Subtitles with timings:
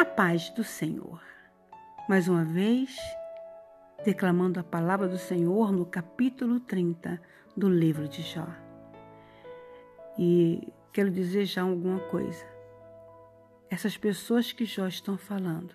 [0.00, 1.20] A paz do Senhor.
[2.08, 2.96] Mais uma vez,
[4.02, 7.20] declamando a palavra do Senhor no capítulo 30
[7.54, 8.46] do livro de Jó.
[10.18, 12.46] E quero dizer já alguma coisa.
[13.68, 15.74] Essas pessoas que Jó estão falando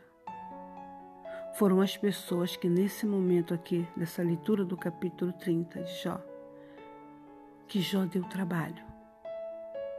[1.60, 6.20] foram as pessoas que nesse momento aqui, dessa leitura do capítulo 30 de Jó,
[7.68, 8.84] que Jó deu trabalho.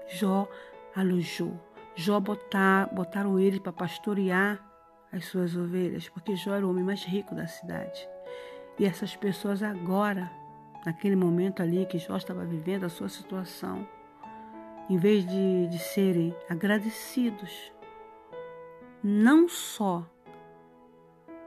[0.08, 0.48] Jó
[0.96, 1.65] alojou.
[1.96, 4.62] Jó botar, botaram ele para pastorear
[5.10, 8.06] as suas ovelhas, porque Jó era o homem mais rico da cidade.
[8.78, 10.30] E essas pessoas agora,
[10.84, 13.88] naquele momento ali que Jó estava vivendo a sua situação,
[14.90, 17.72] em vez de, de serem agradecidos,
[19.02, 20.06] não só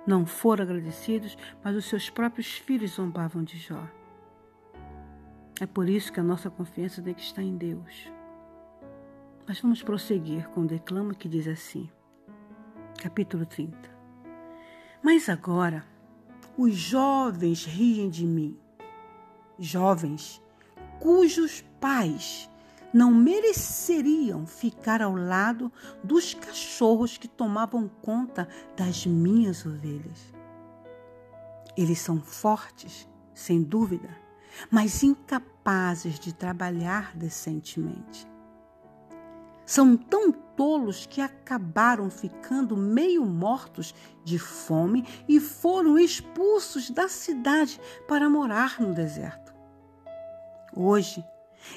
[0.08, 3.88] não foram agradecidos, mas os seus próprios filhos zombavam de Jó.
[5.62, 8.12] É por isso que a nossa confiança tem que estar em Deus.
[9.50, 11.90] Mas vamos prosseguir com o declamo que diz assim,
[13.02, 13.76] capítulo 30.
[15.02, 15.84] Mas agora
[16.56, 18.56] os jovens riem de mim,
[19.58, 20.40] jovens
[21.00, 22.48] cujos pais
[22.94, 30.32] não mereceriam ficar ao lado dos cachorros que tomavam conta das minhas ovelhas.
[31.76, 34.16] Eles são fortes, sem dúvida,
[34.70, 38.30] mas incapazes de trabalhar decentemente.
[39.70, 47.80] São tão tolos que acabaram ficando meio mortos de fome e foram expulsos da cidade
[48.08, 49.54] para morar no deserto.
[50.76, 51.24] Hoje,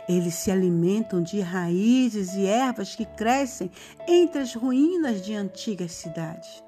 [0.09, 3.71] eles se alimentam de raízes e ervas que crescem
[4.09, 6.65] entre as ruínas de antigas cidades.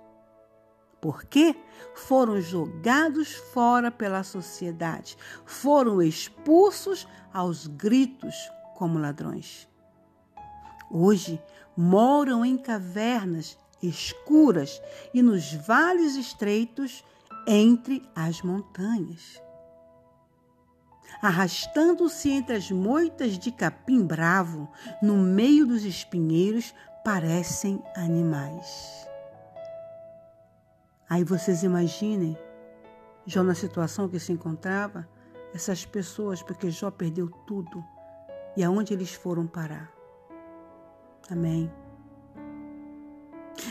[1.01, 1.57] Porque
[1.95, 8.35] foram jogados fora pela sociedade, foram expulsos aos gritos
[8.75, 9.67] como ladrões.
[10.97, 11.43] Hoje
[11.77, 14.81] moram em cavernas escuras
[15.13, 17.05] e nos vales estreitos
[17.47, 19.43] entre as montanhas
[21.25, 24.69] arrastando-se entre as moitas de capim bravo,
[25.03, 29.09] no meio dos espinheiros, parecem animais.
[31.09, 32.37] Aí vocês imaginem
[33.27, 35.09] Jó na situação que se encontrava,
[35.55, 37.83] essas pessoas, porque Jó perdeu tudo,
[38.55, 39.94] e aonde eles foram parar.
[41.31, 41.71] Amém.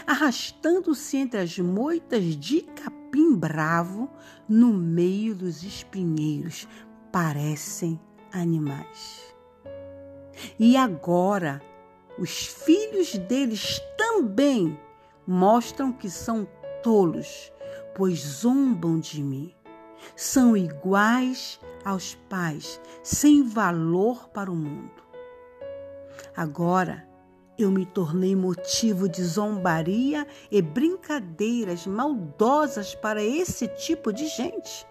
[0.07, 4.09] Arrastando-se entre as moitas de capim bravo,
[4.47, 6.67] no meio dos espinheiros,
[7.11, 7.99] parecem
[8.31, 9.35] animais.
[10.59, 11.61] E agora,
[12.17, 14.79] os filhos deles também
[15.27, 16.47] mostram que são
[16.81, 17.51] tolos,
[17.95, 19.53] pois zombam de mim.
[20.15, 25.03] São iguais aos pais, sem valor para o mundo.
[26.35, 27.07] Agora,
[27.57, 34.87] eu me tornei motivo de zombaria e brincadeiras maldosas para esse tipo de gente.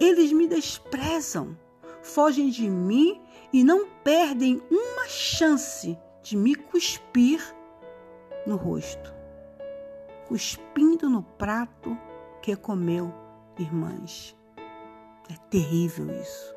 [0.00, 1.56] Eles me desprezam,
[2.02, 3.20] fogem de mim
[3.52, 7.40] e não perdem uma chance de me cuspir
[8.46, 9.14] no rosto,
[10.26, 11.96] cuspindo no prato
[12.42, 13.12] que comeu,
[13.58, 14.36] irmãs.
[15.30, 16.54] É terrível isso.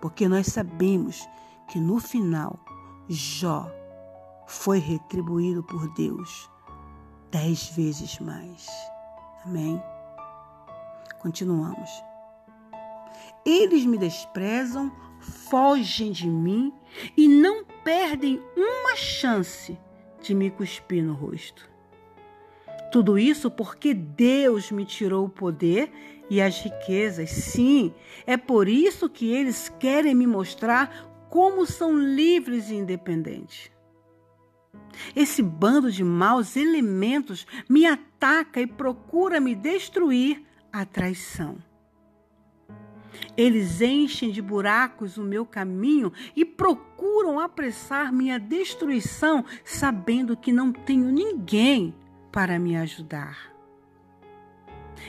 [0.00, 1.28] Porque nós sabemos
[1.70, 2.58] que no final
[3.08, 3.70] Jó
[4.46, 6.50] foi retribuído por Deus
[7.30, 8.66] dez vezes mais.
[9.44, 9.80] Amém?
[11.20, 11.90] Continuamos.
[13.46, 16.72] Eles me desprezam, fogem de mim
[17.16, 19.78] e não perdem uma chance
[20.20, 21.70] de me cuspir no rosto.
[22.90, 25.92] Tudo isso porque Deus me tirou o poder
[26.28, 27.30] e as riquezas.
[27.30, 27.94] Sim,
[28.26, 33.70] é por isso que eles querem me mostrar como são livres e independentes.
[35.14, 40.42] Esse bando de maus elementos me ataca e procura me destruir
[40.72, 41.56] a traição.
[43.36, 50.72] Eles enchem de buracos o meu caminho e procuram apressar minha destruição, sabendo que não
[50.72, 51.94] tenho ninguém
[52.30, 53.50] para me ajudar.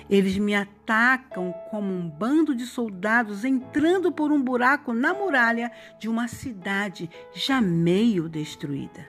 [0.09, 6.09] Eles me atacam como um bando de soldados entrando por um buraco na muralha de
[6.09, 9.05] uma cidade já meio destruída.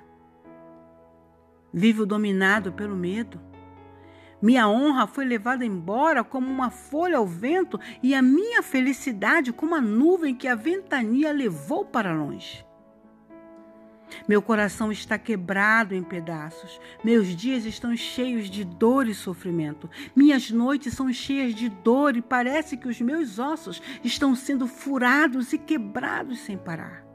[1.72, 3.52] Vivo dominado pelo medo
[4.42, 9.76] minha honra foi levada embora como uma folha ao vento, e a minha felicidade como
[9.76, 12.66] a nuvem que a ventania levou para longe.
[14.28, 16.80] Meu coração está quebrado em pedaços.
[17.02, 19.88] Meus dias estão cheios de dor e sofrimento.
[20.14, 25.52] Minhas noites são cheias de dor e parece que os meus ossos estão sendo furados
[25.52, 27.12] e quebrados sem parar.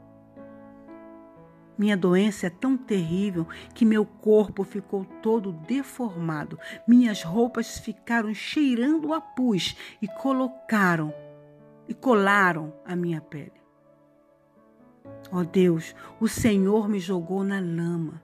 [1.78, 6.58] Minha doença é tão terrível que meu corpo ficou todo deformado.
[6.88, 11.14] Minhas roupas ficaram cheirando a pus e colocaram
[11.88, 13.67] e colaram a minha pele.
[15.30, 18.22] Ó oh Deus, o Senhor me jogou na lama.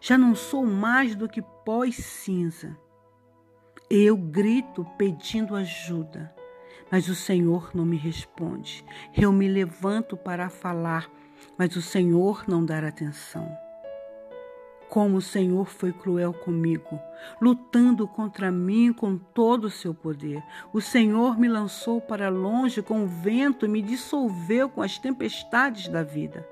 [0.00, 2.76] Já não sou mais do que pó e cinza.
[3.88, 6.34] Eu grito pedindo ajuda,
[6.90, 8.84] mas o Senhor não me responde.
[9.16, 11.10] Eu me levanto para falar
[11.58, 13.48] mas o Senhor não dará atenção.
[14.92, 17.00] Como o Senhor foi cruel comigo,
[17.40, 20.44] lutando contra mim com todo o seu poder.
[20.70, 25.88] O Senhor me lançou para longe com o vento e me dissolveu com as tempestades
[25.88, 26.46] da vida.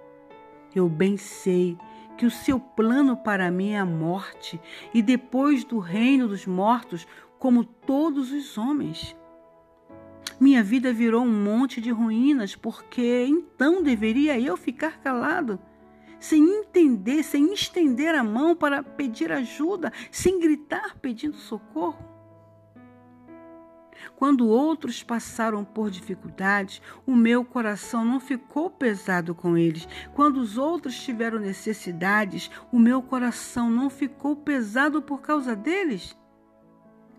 [0.74, 1.76] Eu bem sei
[2.16, 4.58] que o seu plano para mim é a morte
[4.94, 7.06] e depois do reino dos mortos,
[7.38, 9.14] como todos os homens.
[10.40, 15.60] Minha vida virou um monte de ruínas, porque então deveria eu ficar calado,
[16.20, 22.10] sem entender, sem estender a mão para pedir ajuda, sem gritar pedindo socorro?
[24.16, 29.88] Quando outros passaram por dificuldades, o meu coração não ficou pesado com eles.
[30.14, 36.16] Quando os outros tiveram necessidades, o meu coração não ficou pesado por causa deles.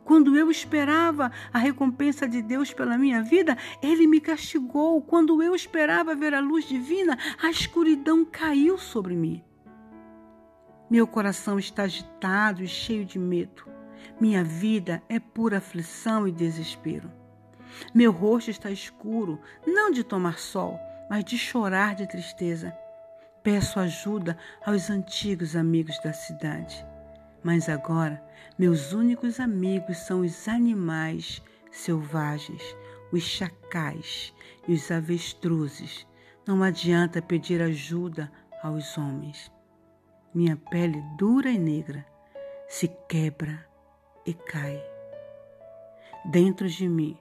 [0.03, 5.01] Quando eu esperava a recompensa de Deus pela minha vida, Ele me castigou.
[5.01, 9.43] Quando eu esperava ver a luz divina, a escuridão caiu sobre mim.
[10.89, 13.65] Meu coração está agitado e cheio de medo.
[14.19, 17.09] Minha vida é pura aflição e desespero.
[17.93, 20.77] Meu rosto está escuro, não de tomar sol,
[21.09, 22.75] mas de chorar de tristeza.
[23.41, 26.85] Peço ajuda aos antigos amigos da cidade.
[27.43, 28.23] Mas agora,
[28.57, 31.41] meus únicos amigos são os animais
[31.71, 32.61] selvagens,
[33.11, 34.33] os chacais
[34.67, 36.05] e os avestruzes.
[36.45, 39.51] Não adianta pedir ajuda aos homens.
[40.33, 42.05] Minha pele dura e negra
[42.67, 43.67] se quebra
[44.25, 44.81] e cai.
[46.25, 47.17] Dentro de mim,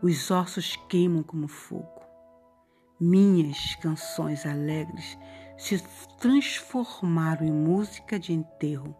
[0.00, 2.00] os ossos queimam como fogo.
[3.00, 5.18] Minhas canções alegres
[5.58, 5.82] se
[6.18, 8.94] transformaram em música de enterro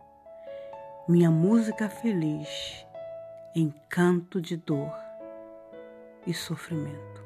[1.08, 2.86] minha música feliz
[3.54, 4.92] em canto de dor
[6.26, 7.24] e sofrimento.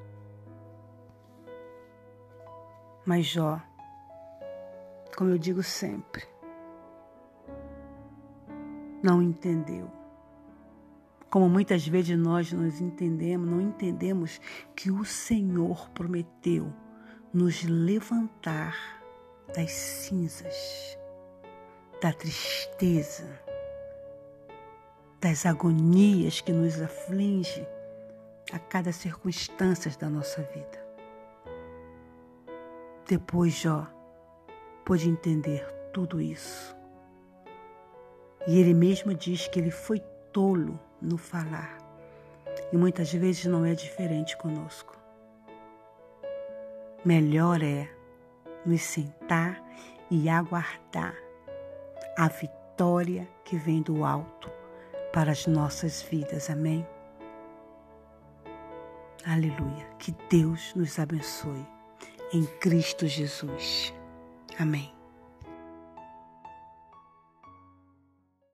[3.04, 3.60] Mas Jó,
[5.16, 6.26] como eu digo sempre,
[9.02, 9.90] não entendeu.
[11.28, 14.40] Como muitas vezes nós nos entendemos, não entendemos
[14.74, 16.72] que o Senhor prometeu
[17.32, 19.02] nos levantar
[19.54, 20.96] das cinzas,
[22.00, 23.43] da tristeza,
[25.24, 27.66] das agonias que nos aflige
[28.52, 30.86] a cada circunstância da nossa vida.
[33.08, 33.86] Depois Jó
[34.84, 36.76] pôde entender tudo isso.
[38.46, 39.98] E ele mesmo diz que ele foi
[40.30, 41.78] tolo no falar.
[42.70, 44.94] E muitas vezes não é diferente conosco.
[47.02, 47.88] Melhor é
[48.66, 49.58] nos sentar
[50.10, 51.14] e aguardar
[52.14, 54.63] a vitória que vem do alto
[55.14, 56.50] para as nossas vidas.
[56.50, 56.84] Amém?
[59.24, 59.86] Aleluia.
[59.98, 61.64] Que Deus nos abençoe.
[62.32, 63.94] Em Cristo Jesus.
[64.58, 64.93] Amém.